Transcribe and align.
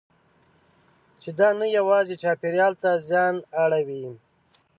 چې 1.21 1.29
دا 1.39 1.49
نه 1.59 1.65
یوازې 1.77 2.15
چاپېریال 2.23 2.73
ته 2.81 2.89
زیان 3.07 3.35
اړوي. 3.63 4.05